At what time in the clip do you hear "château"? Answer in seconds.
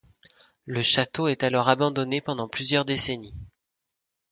0.81-1.27